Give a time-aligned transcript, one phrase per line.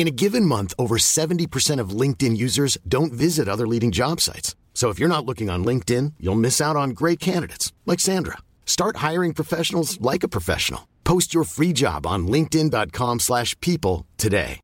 [0.00, 4.56] In a given month, over 70% of LinkedIn users don't visit other leading job sites.
[4.72, 8.38] So if you're not looking on LinkedIn, you'll miss out on great candidates like Sandra.
[8.64, 10.88] Start hiring professionals like a professional.
[11.04, 14.60] Post your free job on linkedin.com/people slash people today.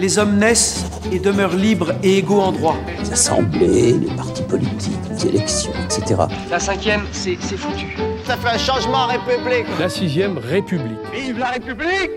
[0.00, 2.78] Les hommes naissent et demeurent libres et égaux en droit.
[3.00, 6.22] Les assemblées, les partis politiques, les élections, etc.
[6.48, 8.11] La cinquième, c'est c'est foutu.
[8.32, 9.66] Ça fait un changement en République.
[9.78, 10.96] La sixième République.
[11.12, 12.10] Vive la République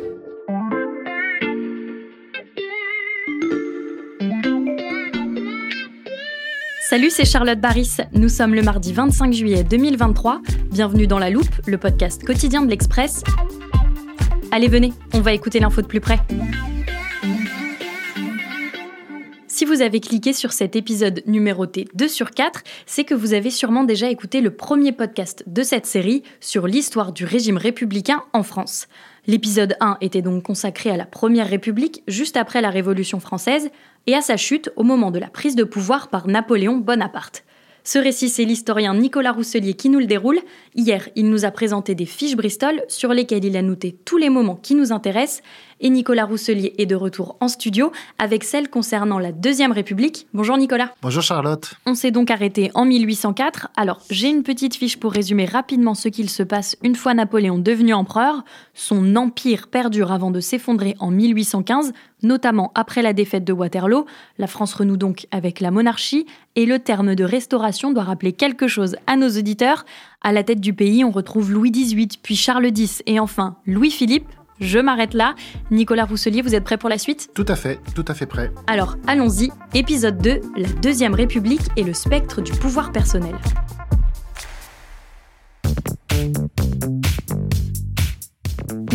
[6.89, 7.97] Salut, c'est Charlotte Baris.
[8.13, 10.39] Nous sommes le mardi 25 juillet 2023.
[10.71, 13.21] Bienvenue dans La Loupe, le podcast quotidien de l'Express.
[14.53, 16.21] Allez, venez, on va écouter l'info de plus près.
[19.55, 23.49] Si vous avez cliqué sur cet épisode numéroté 2 sur 4, c'est que vous avez
[23.49, 28.43] sûrement déjà écouté le premier podcast de cette série sur l'histoire du régime républicain en
[28.43, 28.89] France.
[29.27, 33.69] L'épisode 1 était donc consacré à la Première République juste après la Révolution française
[34.07, 37.45] et à sa chute au moment de la prise de pouvoir par Napoléon Bonaparte.
[37.87, 40.39] Ce récit, c'est l'historien Nicolas Rousselier qui nous le déroule.
[40.73, 44.29] Hier, il nous a présenté des fiches Bristol sur lesquelles il a noté tous les
[44.29, 45.43] moments qui nous intéressent.
[45.81, 50.25] Et Nicolas Rousselier est de retour en studio avec celle concernant la Deuxième République.
[50.33, 50.93] Bonjour Nicolas.
[51.01, 51.73] Bonjour Charlotte.
[51.85, 53.67] On s'est donc arrêté en 1804.
[53.75, 57.57] Alors, j'ai une petite fiche pour résumer rapidement ce qu'il se passe une fois Napoléon
[57.57, 58.45] devenu empereur.
[58.73, 61.91] Son empire perdure avant de s'effondrer en 1815,
[62.23, 64.05] notamment après la défaite de Waterloo.
[64.37, 66.25] La France renoue donc avec la monarchie
[66.55, 69.83] et le terme de restauration doit rappeler quelque chose à nos auditeurs.
[70.21, 74.29] À la tête du pays, on retrouve Louis XVIII, puis Charles X et enfin Louis-Philippe.
[74.59, 75.35] Je m'arrête là.
[75.69, 77.29] Nicolas Rousselier, vous êtes prêt pour la suite?
[77.33, 78.51] Tout à fait, tout à fait prêt.
[78.67, 79.51] Alors, allons-y.
[79.73, 83.35] Épisode 2, la Deuxième République et le spectre du pouvoir personnel.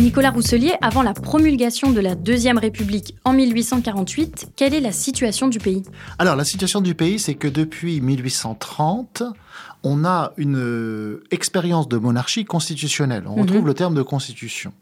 [0.01, 5.47] Nicolas Rousselier, avant la promulgation de la Deuxième République en 1848, quelle est la situation
[5.47, 5.83] du pays?
[6.17, 9.21] Alors, la situation du pays, c'est que depuis 1830,
[9.83, 13.25] on a une euh, expérience de monarchie constitutionnelle.
[13.27, 14.73] On retrouve le terme de constitution.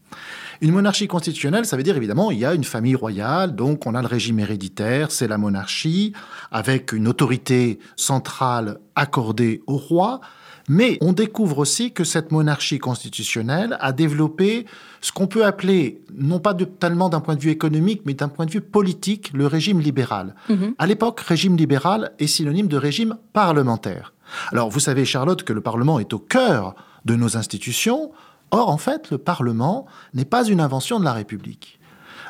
[0.61, 3.95] Une monarchie constitutionnelle, ça veut dire évidemment, il y a une famille royale, donc on
[3.95, 6.13] a le régime héréditaire, c'est la monarchie,
[6.49, 10.21] avec une autorité centrale accordée au roi.
[10.69, 14.67] Mais on découvre aussi que cette monarchie constitutionnelle a développé
[15.01, 18.29] ce qu'on peut appeler, non pas de, tellement d'un point de vue économique, mais d'un
[18.29, 20.35] point de vue politique, le régime libéral.
[20.77, 24.13] À l'époque, régime libéral est synonyme de régime parlementaire.
[24.51, 28.11] Alors, vous savez, Charlotte, que le Parlement est au cœur de nos institutions.
[28.51, 31.78] Or, en fait, le Parlement n'est pas une invention de la République.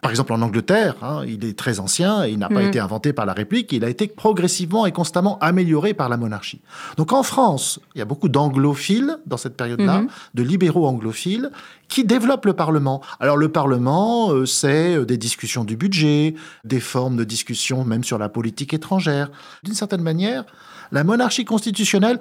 [0.02, 3.12] Par exemple, en Angleterre, hein, il est très ancien et il n'a pas été inventé
[3.12, 6.62] par la République, il a été progressivement et constamment amélioré par la monarchie.
[6.98, 11.52] Donc en France, il y a beaucoup d'anglophiles dans cette période-là, de libéraux anglophiles,
[11.88, 13.02] qui développent le Parlement.
[13.20, 18.04] Alors le Parlement, euh, c'est euh, des discussions du budget, des formes de discussion même
[18.04, 19.32] sur la politique étrangère.
[19.64, 20.46] D'une certaine manière,
[20.92, 22.20] la monarchie constitutionnelle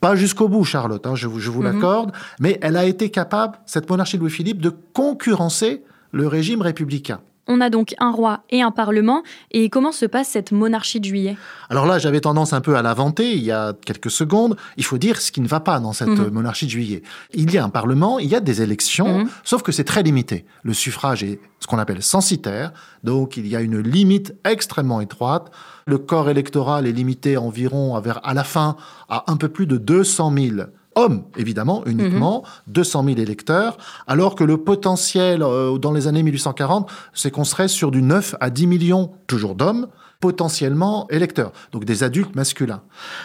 [0.00, 3.58] pas jusqu'au bout, Charlotte, hein, je vous, je vous l'accorde, mais elle a été capable,
[3.66, 5.82] cette monarchie de Louis-Philippe, de concurrencer
[6.12, 7.20] le régime républicain.
[7.52, 9.24] On a donc un roi et un parlement.
[9.50, 11.36] Et comment se passe cette monarchie de juillet?
[11.68, 14.56] Alors là, j'avais tendance un peu à l'inventer il y a quelques secondes.
[14.76, 16.30] Il faut dire ce qui ne va pas dans cette Mhm.
[16.30, 17.02] monarchie de juillet.
[17.34, 19.28] Il y a un parlement, il y a des élections, Mhm.
[19.42, 20.44] sauf que c'est très limité.
[20.62, 22.72] Le suffrage est ce qu'on appelle censitaire,
[23.02, 25.50] donc il y a une limite extrêmement étroite.
[25.86, 28.76] Le corps électoral est limité environ à, vers- à la fin
[29.08, 33.76] à un peu plus de 200 000 hommes, évidemment, uniquement, 200 000 électeurs,
[34.06, 38.34] alors que le potentiel euh, dans les années 1840, c'est qu'on serait sur du 9
[38.40, 39.88] à 10 millions, toujours d'hommes,
[40.20, 42.82] potentiellement électeurs, donc des adultes masculins.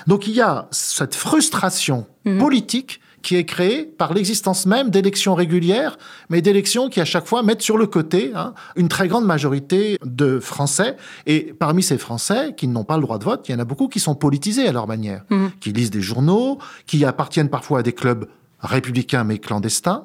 [0.07, 2.07] Donc il y a cette frustration
[2.39, 5.97] politique qui est créée par l'existence même d'élections régulières,
[6.29, 9.97] mais d'élections qui à chaque fois mettent sur le côté hein, une très grande majorité
[10.05, 10.95] de Français.
[11.25, 13.65] Et parmi ces Français qui n'ont pas le droit de vote, il y en a
[13.65, 15.23] beaucoup qui sont politisés à leur manière,
[15.59, 18.27] qui lisent des journaux, qui appartiennent parfois à des clubs
[18.59, 20.03] républicain mais clandestin.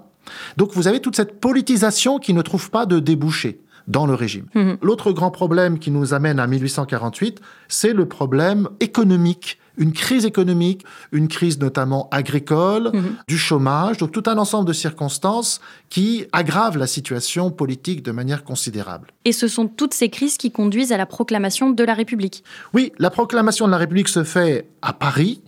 [0.56, 4.46] Donc vous avez toute cette politisation qui ne trouve pas de débouché dans le régime.
[4.55, 4.78] Mhm.
[4.81, 7.38] L'autre grand problème qui nous amène à 1848,
[7.69, 13.17] c'est le problème économique une crise économique, une crise notamment agricole, Mhm.
[13.28, 18.44] du chômage, donc tout un ensemble de circonstances qui aggravent la situation politique de manière
[18.44, 19.08] considérable.
[19.25, 22.43] Et ce sont toutes ces crises qui conduisent à la proclamation de la République.
[22.75, 25.43] Oui, la proclamation de la République se fait à Paris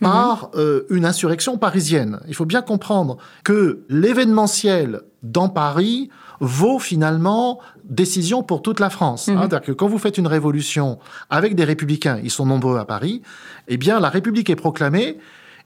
[0.00, 2.20] par euh, une insurrection parisienne.
[2.28, 6.08] Il faut bien comprendre que l'événementiel dans Paris
[6.40, 9.28] vaut finalement décision pour toute la France.
[9.28, 9.36] hein.
[9.38, 10.98] C'est-à-dire que quand vous faites une révolution
[11.30, 13.22] avec des républicains, ils sont nombreux à Paris,
[13.68, 15.18] eh bien la République est proclamée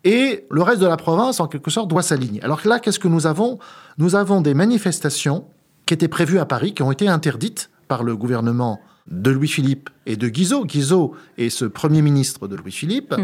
[0.05, 2.43] et le reste de la province, en quelque sorte, doit s'aligner.
[2.43, 3.59] Alors là, qu'est-ce que nous avons?
[3.99, 5.45] Nous avons des manifestations
[5.85, 10.17] qui étaient prévues à Paris, qui ont été interdites par le gouvernement de Louis-Philippe et
[10.17, 10.65] de Guizot.
[10.65, 13.15] Guizot est ce premier ministre de Louis-Philippe.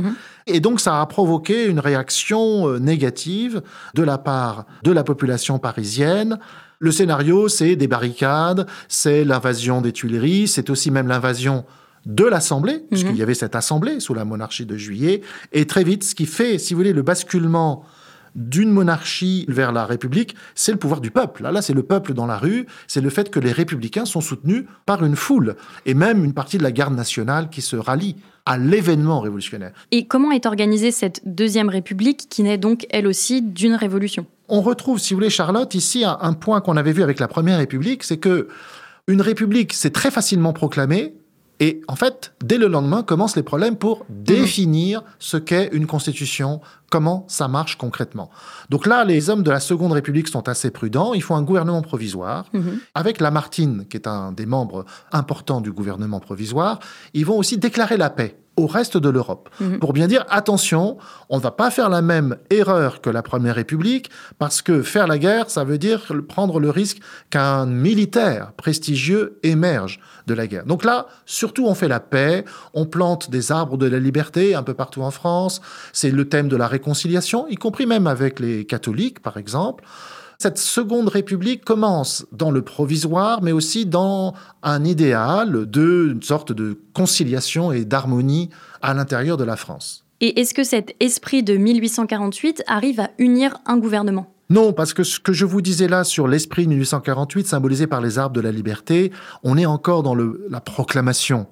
[0.46, 3.62] Et donc, ça a provoqué une réaction euh, négative
[3.94, 6.38] de la part de la population parisienne.
[6.78, 11.64] Le scénario, c'est des barricades, c'est l'invasion des Tuileries, c'est aussi même l'invasion
[12.05, 15.23] de l'Assemblée, puisqu'il y avait cette Assemblée sous la monarchie de Juillet.
[15.52, 17.84] Et très vite, ce qui fait, si vous voulez, le basculement
[18.36, 21.42] d'une monarchie vers la République, c'est le pouvoir du peuple.
[21.42, 24.20] Là, là c'est le peuple dans la rue, c'est le fait que les républicains sont
[24.20, 25.56] soutenus par une foule,
[25.86, 29.72] et même une partie de la garde nationale qui se rallie à l'événement révolutionnaire.
[29.90, 34.26] Et comment est organisée cette deuxième République qui naît donc elle aussi d'une révolution?
[34.48, 37.58] On retrouve, si vous voulez, Charlotte, ici un, point qu'on avait vu avec la Première
[37.58, 38.48] République, c'est que
[39.08, 41.14] une République, c'est très facilement proclamé,
[41.58, 46.60] et en fait, dès le lendemain, commencent les problèmes pour définir ce qu'est une constitution,
[46.90, 48.30] comment ça marche concrètement.
[48.68, 51.14] Donc là, les hommes de la Seconde République sont assez prudents.
[51.14, 52.46] Il faut un gouvernement provisoire.
[52.94, 56.78] Avec Lamartine, qui est un des membres importants du gouvernement provisoire,
[57.14, 59.48] ils vont aussi déclarer la paix au reste de l'Europe.
[59.80, 60.96] Pour bien dire, attention,
[61.28, 65.06] on ne va pas faire la même erreur que la Première République, parce que faire
[65.06, 66.98] la guerre, ça veut dire prendre le risque
[67.30, 70.64] qu'un militaire prestigieux émerge de la guerre.
[70.64, 72.44] Donc là, surtout, on fait la paix,
[72.74, 75.60] on plante des arbres de la liberté un peu partout en France,
[75.92, 79.84] c'est le thème de la réconciliation, y compris même avec les catholiques, par exemple.
[80.38, 86.52] Cette seconde république commence dans le provisoire, mais aussi dans un idéal de une sorte
[86.52, 88.50] de conciliation et d'harmonie
[88.82, 90.04] à l'intérieur de la France.
[90.20, 94.32] Et est-ce que cet esprit de 1848 arrive à unir un gouvernement?
[94.48, 98.00] Non, parce que ce que je vous disais là sur l'esprit de 1848, symbolisé par
[98.00, 99.10] les arbres de la liberté,
[99.42, 101.48] on est encore dans le, la proclamation.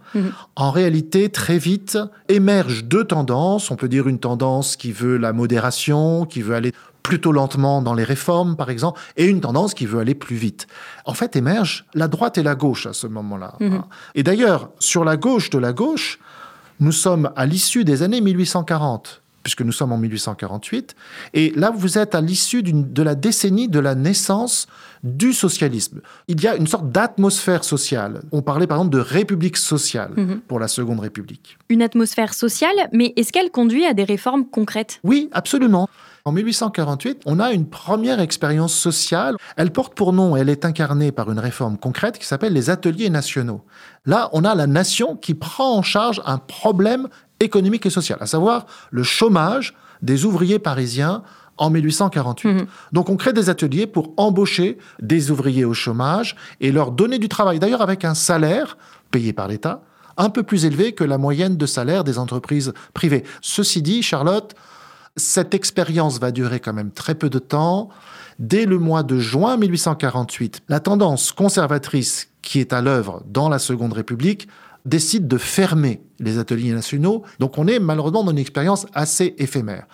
[0.54, 1.98] En réalité, très vite,
[2.28, 3.72] émergent deux tendances.
[3.72, 6.72] On peut dire une tendance qui veut la modération, qui veut aller
[7.04, 10.66] plutôt lentement dans les réformes, par exemple, et une tendance qui veut aller plus vite.
[11.04, 13.54] En fait, émergent la droite et la gauche à ce moment-là.
[13.60, 13.84] hein.
[14.16, 16.18] Et d'ailleurs, sur la gauche de la gauche,
[16.80, 20.96] nous sommes à l'issue des années 1840 puisque nous sommes en 1848,
[21.34, 24.66] et là vous êtes à l'issue de la décennie de la naissance
[25.02, 26.00] du socialisme.
[26.28, 28.22] Il y a une sorte d'atmosphère sociale.
[28.32, 30.12] On parlait par exemple de république sociale
[30.48, 31.58] pour la Seconde République.
[31.68, 34.98] Une atmosphère sociale, mais est-ce qu'elle conduit à des réformes concrètes?
[35.04, 35.90] Oui, absolument.
[36.26, 39.36] En 1848, on a une première expérience sociale.
[39.58, 43.10] Elle porte pour nom, elle est incarnée par une réforme concrète qui s'appelle les ateliers
[43.10, 43.60] nationaux.
[44.06, 47.08] Là, on a la nation qui prend en charge un problème
[47.40, 51.24] économique et social, à savoir le chômage des ouvriers parisiens
[51.58, 52.68] en 1848.
[52.92, 57.28] Donc on crée des ateliers pour embaucher des ouvriers au chômage et leur donner du
[57.28, 58.78] travail, d'ailleurs avec un salaire
[59.10, 59.82] payé par l'État
[60.16, 63.24] un peu plus élevé que la moyenne de salaire des entreprises privées.
[63.40, 64.54] Ceci dit, Charlotte,
[65.16, 67.88] cette expérience va durer quand même très peu de temps.
[68.38, 73.58] Dès le mois de juin 1848, la tendance conservatrice qui est à l'œuvre dans la
[73.58, 74.48] Seconde République
[74.84, 77.22] décide de fermer les ateliers nationaux.
[77.38, 79.86] Donc on est malheureusement dans une expérience assez éphémère.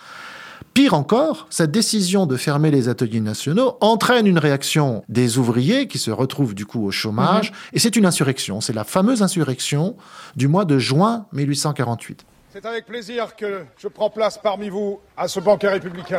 [0.73, 5.99] Pire encore, cette décision de fermer les ateliers nationaux entraîne une réaction des ouvriers qui
[5.99, 8.61] se retrouvent du coup au chômage, et c'est une insurrection.
[8.61, 9.97] C'est la fameuse insurrection
[10.37, 12.25] du mois de juin 1848.
[12.53, 16.19] C'est avec plaisir que je prends place parmi vous à ce banquet républicain.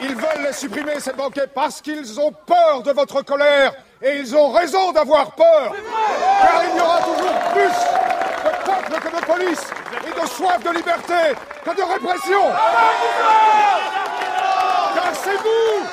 [0.00, 3.74] Ils veulent les supprimer, ces banquets, parce qu'ils ont peur de votre colère.
[4.00, 5.74] Et ils ont raison d'avoir peur.
[6.40, 7.76] Car il y aura toujours plus
[8.42, 12.48] de peuple que de police et de soif de liberté que de répression.
[14.94, 15.86] Car c'est vous,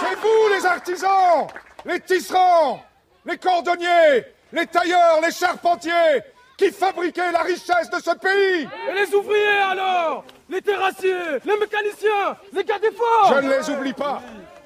[0.00, 1.46] c'est vous les artisans,
[1.84, 2.80] les tisserands,
[3.24, 6.24] les cordonniers, les tailleurs, les charpentiers,
[6.58, 8.68] qui fabriquaient la richesse de ce pays.
[8.90, 13.70] Et les ouvriers alors Les terrassiers Les mécaniciens Les gardes des forts Je ne les
[13.70, 14.20] oublie pas.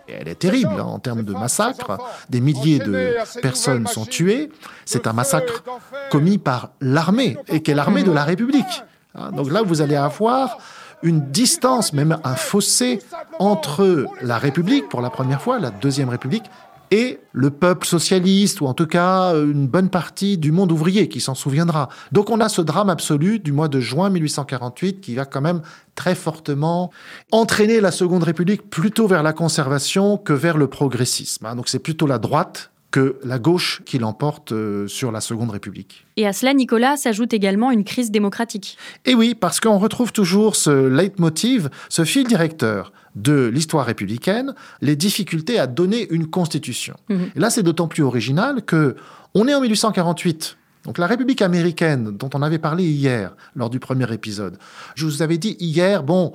[0.08, 1.98] Et elle est terrible hein, en termes de massacre.
[2.28, 4.50] Des milliers de personnes sont tuées.
[4.84, 5.62] C'est un massacre
[6.10, 8.82] commis par l'armée, et qui est l'armée de la République.
[9.14, 10.58] Hein, Donc là, vous allez avoir
[11.02, 13.00] une distance, même un fossé
[13.38, 16.44] entre la République, pour la première fois, la Deuxième République,
[16.92, 21.20] et le peuple socialiste, ou en tout cas une bonne partie du monde ouvrier qui
[21.20, 21.88] s'en souviendra.
[22.12, 25.62] Donc on a ce drame absolu du mois de juin 1848 qui va quand même
[25.94, 26.90] très fortement
[27.30, 31.46] entraîner la Seconde République plutôt vers la conservation que vers le progressisme.
[31.46, 31.56] Hein.
[31.56, 36.06] Donc c'est plutôt la droite que la gauche qui l'emporte euh, sur la Seconde République.
[36.16, 38.76] Et à cela, Nicolas, s'ajoute également une crise démocratique.
[39.06, 44.94] Et oui, parce qu'on retrouve toujours ce leitmotiv, ce fil directeur de l'histoire républicaine, les
[44.94, 46.94] difficultés à donner une constitution.
[47.08, 47.30] Mhm.
[47.34, 48.94] Et là, c'est d'autant plus original que
[49.34, 50.58] on est en 1848.
[50.84, 54.58] Donc la République américaine, dont on avait parlé hier lors du premier épisode,
[54.94, 56.32] je vous avais dit hier, bon,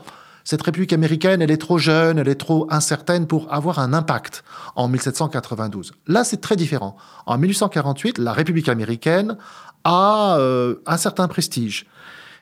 [0.48, 4.46] cette République américaine, elle est trop jeune, elle est trop incertaine pour avoir un impact
[4.78, 5.92] en 1792.
[6.08, 6.96] Là, c'est très différent.
[7.26, 9.36] En 1848, la République américaine
[9.84, 11.86] a euh, un certain prestige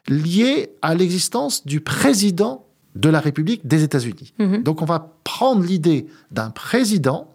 [0.07, 4.35] lié à l'existence du président de la République des États-Unis.
[4.37, 4.61] Mhm.
[4.61, 7.33] Donc on va prendre l'idée d'un président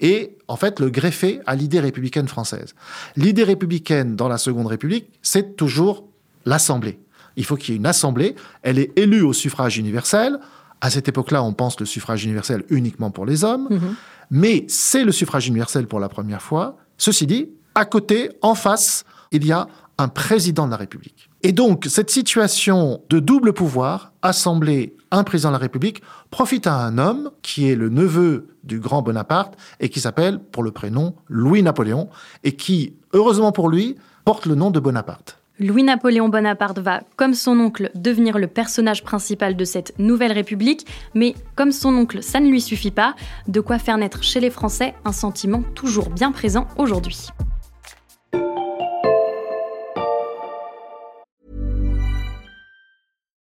[0.00, 2.76] et en fait le greffer à l'idée républicaine française.
[3.16, 6.04] L'idée républicaine dans la Seconde République, c'est toujours
[6.44, 7.00] l'Assemblée.
[7.36, 10.38] Il faut qu'il y ait une Assemblée, elle est élue au suffrage universel.
[10.80, 13.94] À cette époque-là, on pense le suffrage universel uniquement pour les hommes, mhm.
[14.30, 16.76] mais c'est le suffrage universel pour la première fois.
[16.98, 19.66] Ceci dit, à côté, en face, il y a
[19.98, 21.30] un président de la République.
[21.42, 26.76] Et donc, cette situation de double pouvoir, Assemblée, un président de la République, profite à
[26.76, 31.14] un homme qui est le neveu du grand Bonaparte et qui s'appelle, pour le prénom,
[31.28, 32.08] Louis-Napoléon,
[32.44, 35.41] et qui, heureusement pour lui, porte le nom de Bonaparte.
[35.58, 41.34] Louis-Napoléon Bonaparte va, comme son oncle, devenir le personnage principal de cette nouvelle République, mais
[41.54, 43.14] comme son oncle, ça ne lui suffit pas,
[43.48, 47.28] de quoi faire naître chez les Français un sentiment toujours bien présent aujourd'hui.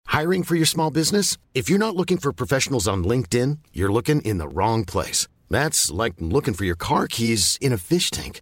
[0.08, 1.38] Hiring for your small business?
[1.54, 5.28] If you're not looking for professionals on LinkedIn, you're looking in the wrong place.
[5.50, 8.42] That's like looking for your car keys in a fish tank.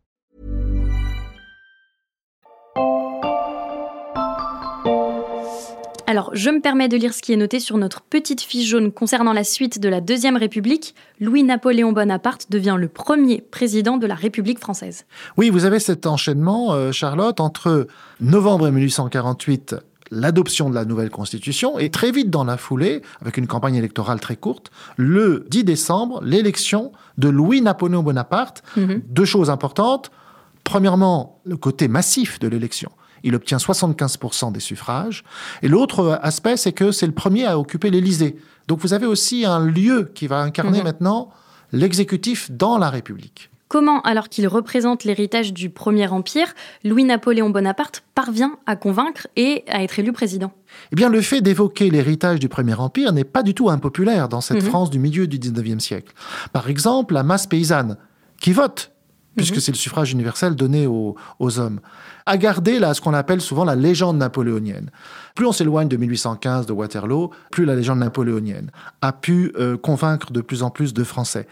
[6.11, 8.91] Alors, je me permets de lire ce qui est noté sur notre petite fiche jaune
[8.91, 10.93] concernant la suite de la Deuxième République.
[11.21, 15.05] Louis-Napoléon Bonaparte devient le premier président de la République française.
[15.37, 17.87] Oui, vous avez cet enchaînement, euh, Charlotte, entre
[18.19, 19.77] novembre 1848
[20.11, 24.19] l'adoption de la nouvelle constitution et très vite dans la foulée, avec une campagne électorale
[24.19, 28.63] très courte, le 10 décembre, l'élection de Louis-Napoléon Bonaparte.
[28.75, 29.01] Mhm.
[29.07, 30.11] Deux choses importantes.
[30.65, 32.91] Premièrement, le côté massif de l'élection.
[33.23, 35.23] Il obtient 75% des suffrages.
[35.61, 38.35] Et l'autre aspect, c'est que c'est le premier à occuper l'Élysée.
[38.67, 40.85] Donc vous avez aussi un lieu qui va incarner mhm.
[40.85, 41.29] maintenant
[41.71, 43.49] l'exécutif dans la République.
[43.71, 49.81] Comment, alors qu'il représente l'héritage du Premier Empire, Louis-Napoléon Bonaparte parvient à convaincre et à
[49.81, 50.51] être élu président?
[50.91, 54.41] Eh bien, le fait d'évoquer l'héritage du Premier Empire n'est pas du tout impopulaire dans
[54.41, 54.69] cette mhm.
[54.69, 56.13] France du milieu du 19e siècle.
[56.51, 57.95] Par exemple, la masse paysanne,
[58.41, 58.90] qui vote
[59.35, 59.61] puisque mhm.
[59.61, 61.15] c'est le suffrage universel donné aux,
[61.57, 61.79] hommes,
[62.25, 64.89] a gardé là, ce qu'on appelle souvent la légende napoléonienne.
[65.35, 68.71] Plus on s'éloigne de 1815, de Waterloo, plus la légende napoléonienne
[69.01, 71.47] a pu euh, convaincre de plus en plus de Français.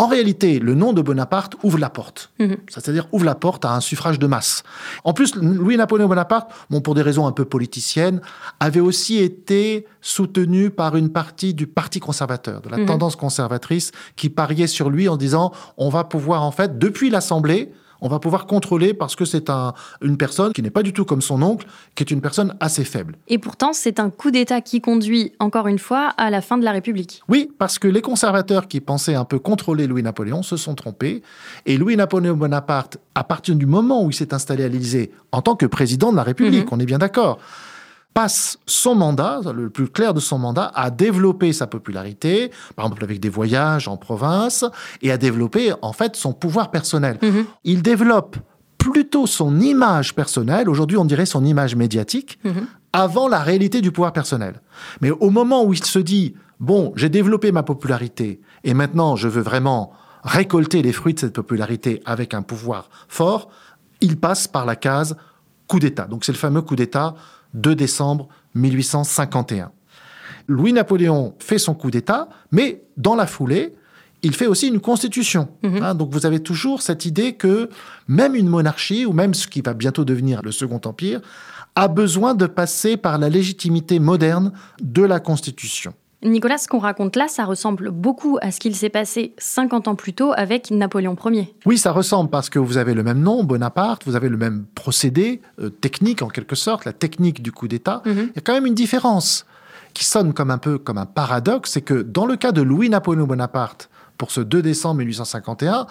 [0.00, 2.30] En réalité, le nom de Bonaparte ouvre la porte.
[2.38, 2.56] Mhm.
[2.70, 4.62] C'est-à-dire ouvre la porte à un suffrage de masse.
[5.04, 8.22] En plus, Louis-Napoléon Bonaparte, bon, pour des raisons un peu politiciennes,
[8.60, 12.86] avait aussi été soutenu par une partie du Parti conservateur, de la mhm.
[12.86, 17.70] tendance conservatrice, qui pariait sur lui en disant on va pouvoir, en fait, depuis l'Assemblée,
[18.00, 21.04] on va pouvoir contrôler parce que c'est un, une personne qui n'est pas du tout
[21.04, 23.16] comme son oncle, qui est une personne assez faible.
[23.28, 26.64] Et pourtant, c'est un coup d'État qui conduit, encore une fois, à la fin de
[26.64, 27.22] la République.
[27.28, 31.22] Oui, parce que les conservateurs qui pensaient un peu contrôler Louis-Napoléon se sont trompés.
[31.66, 35.56] Et Louis-Napoléon Bonaparte, à partir du moment où il s'est installé à l'Élysée, en tant
[35.56, 36.78] que président de la République, mhm.
[36.78, 37.38] on est bien d'accord,
[38.14, 43.04] passe son mandat, le plus clair de son mandat, à développer sa popularité, par exemple
[43.04, 44.64] avec des voyages en province,
[45.02, 47.18] et à développer en fait son pouvoir personnel.
[47.22, 47.44] Mhm.
[47.64, 48.36] Il développe
[48.78, 52.66] plutôt son image personnelle, aujourd'hui on dirait son image médiatique, mhm.
[52.92, 54.60] avant la réalité du pouvoir personnel.
[55.00, 59.28] Mais au moment où il se dit, bon, j'ai développé ma popularité, et maintenant je
[59.28, 59.92] veux vraiment
[60.24, 63.50] récolter les fruits de cette popularité avec un pouvoir fort,
[64.00, 65.16] il passe par la case
[65.66, 66.06] coup d'État.
[66.06, 67.14] Donc c'est le fameux coup d'État
[67.54, 69.72] 2 décembre 1851.
[70.48, 73.74] Louis-Napoléon fait son coup d'État, mais dans la foulée,
[74.22, 75.48] il fait aussi une constitution.
[75.62, 75.82] Mhm.
[75.82, 77.68] Hein, donc vous avez toujours cette idée que
[78.08, 81.20] même une monarchie, ou même ce qui va bientôt devenir le Second Empire,
[81.76, 84.52] a besoin de passer par la légitimité moderne
[84.82, 85.94] de la constitution.
[86.22, 89.94] Nicolas, ce qu'on raconte là, ça ressemble beaucoup à ce qu'il s'est passé 50 ans
[89.94, 91.54] plus tôt avec Napoléon Ier.
[91.64, 94.66] Oui, ça ressemble parce que vous avez le même nom, Bonaparte, vous avez le même
[94.74, 98.02] procédé, euh, technique en quelque sorte, la technique du coup d'État.
[98.04, 98.18] Mhm.
[98.18, 99.46] Il y a quand même une différence
[99.94, 103.26] qui sonne comme un peu comme un paradoxe, c'est que dans le cas de Louis-Napoléon
[103.26, 105.86] Bonaparte, pour ce 2 décembre 1851,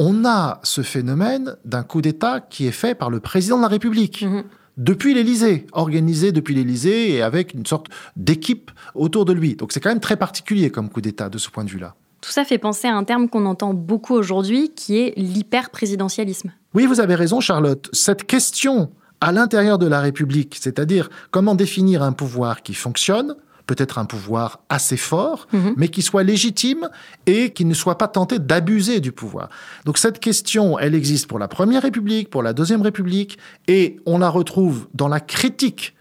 [0.00, 3.68] on a ce phénomène d'un coup d'État qui est fait par le président de la
[3.68, 4.22] République.
[4.22, 4.42] Mhm.
[4.78, 7.86] Depuis l'Élysée, organisé depuis l'Élysée et avec une sorte
[8.16, 9.54] d'équipe autour de lui.
[9.54, 11.94] Donc c'est quand même très particulier comme coup d'État de ce point de vue-là.
[12.22, 16.52] Tout ça fait penser à un terme qu'on entend beaucoup aujourd'hui, qui est l'hyper-présidentialisme.
[16.72, 17.90] Oui, vous avez raison, Charlotte.
[17.92, 23.98] Cette question à l'intérieur de la République, c'est-à-dire comment définir un pouvoir qui fonctionne, peut-être
[23.98, 25.74] un pouvoir assez fort, Mhm.
[25.76, 26.88] mais qui soit légitime
[27.26, 29.48] et qui ne soit pas tenté d'abuser du pouvoir.
[29.84, 33.38] Donc cette question, elle existe pour la Première République, pour la Deuxième République,
[33.68, 35.94] et on la retrouve dans la critique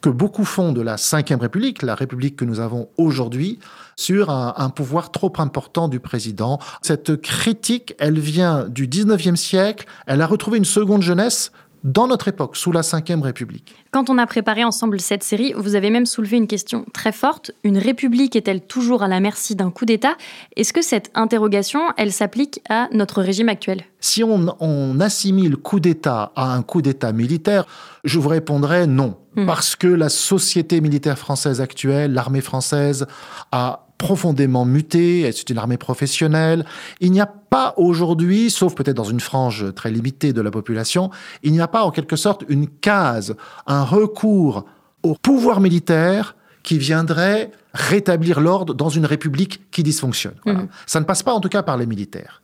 [0.00, 3.58] que beaucoup font de la Cinquième République, la République que nous avons aujourd'hui,
[3.96, 6.58] sur un, un pouvoir trop important du président.
[6.82, 11.52] Cette critique, elle vient du 19e siècle, elle a retrouvé une seconde jeunesse
[11.84, 13.74] dans notre époque, sous la Cinquième République.
[13.90, 17.52] Quand on a préparé ensemble cette série, vous avez même soulevé une question très forte.
[17.62, 20.16] Une république est-elle toujours à la merci d'un coup d'État?
[20.56, 23.82] Est-ce que cette interrogation, elle s'applique à notre régime actuel?
[24.00, 27.66] Si on, on assimile coup d'État à un coup d'État militaire,
[28.02, 29.18] je vous répondrai non.
[29.36, 29.46] Hmm.
[29.46, 33.06] Parce que la société militaire française actuelle, l'armée française,
[33.52, 36.66] a profondément muté, c'est une armée professionnelle.
[37.00, 41.10] Il n'y a pas aujourd'hui, sauf peut-être dans une frange très limitée de la population,
[41.42, 43.34] il n'y a pas en quelque sorte une case,
[43.66, 44.66] un recours
[45.02, 50.34] au pouvoir militaire qui viendrait rétablir l'ordre dans une république qui dysfonctionne.
[50.44, 50.60] Voilà.
[50.60, 50.68] Mhm.
[50.84, 52.42] Ça ne passe pas en tout cas par les militaires.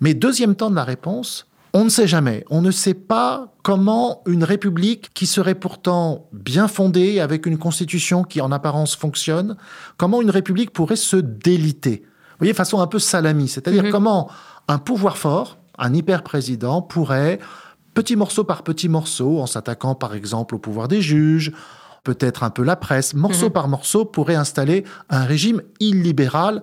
[0.00, 2.44] Mais deuxième temps de la réponse, on ne sait jamais.
[2.50, 8.24] On ne sait pas comment une république qui serait pourtant bien fondée, avec une constitution
[8.24, 9.56] qui en apparence fonctionne,
[9.96, 12.02] comment une république pourrait se déliter.
[12.04, 13.48] Vous voyez, façon un peu salami.
[13.48, 13.90] C'est-à-dire Mhm.
[13.90, 14.30] comment
[14.68, 17.38] un pouvoir fort, un hyper-président, pourrait,
[17.94, 21.52] petit morceau par petit morceau, en s'attaquant par exemple au pouvoir des juges,
[22.02, 23.52] peut-être un peu la presse, morceau Mhm.
[23.52, 26.62] par morceau, pourrait installer un régime illibéral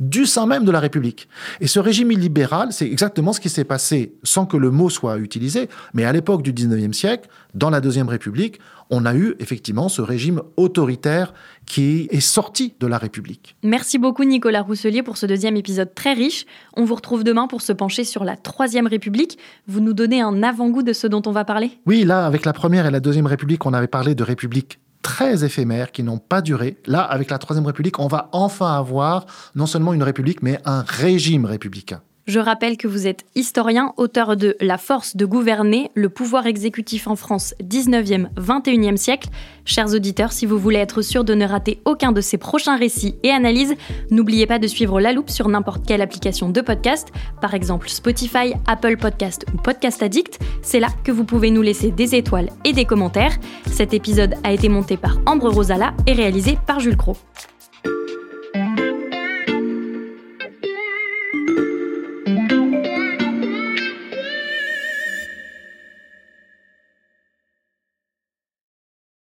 [0.00, 1.28] du sein même de la République.
[1.60, 5.18] Et ce régime illibéral, c'est exactement ce qui s'est passé, sans que le mot soit
[5.18, 8.58] utilisé, mais à l'époque du 19e siècle, dans la Deuxième République,
[8.90, 11.32] on a eu effectivement ce régime autoritaire
[11.66, 13.56] qui est sorti de la République.
[13.62, 16.44] Merci beaucoup Nicolas Rousselier pour ce deuxième épisode très riche.
[16.76, 19.38] On vous retrouve demain pour se pencher sur la Troisième République.
[19.66, 21.78] Vous nous donnez un avant-goût de ce dont on va parler?
[21.86, 25.44] Oui, là, avec la Première et la Deuxième République, on avait parlé de républiques très
[25.44, 26.78] éphémères qui n'ont pas duré.
[26.86, 30.82] Là, avec la Troisième République, on va enfin avoir non seulement une république, mais un
[30.82, 32.00] régime républicain.
[32.26, 37.06] Je rappelle que vous êtes historien, auteur de La force de gouverner, le pouvoir exécutif
[37.06, 39.28] en France 19e, 21e siècle.
[39.66, 43.16] Chers auditeurs, si vous voulez être sûr de ne rater aucun de ces prochains récits
[43.24, 43.74] et analyses,
[44.10, 47.08] n'oubliez pas de suivre La Loupe sur n'importe quelle application de podcast,
[47.42, 50.40] par exemple Spotify, Apple Podcast ou Podcast Addict.
[50.62, 53.36] C'est là que vous pouvez nous laisser des étoiles et des commentaires.
[53.70, 57.18] Cet épisode a été monté par Ambre Rosala et réalisé par Jules Cro.